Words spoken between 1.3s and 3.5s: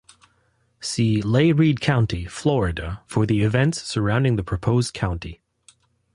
Read County, Florida for the